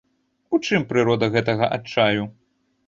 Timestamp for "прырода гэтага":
0.93-1.71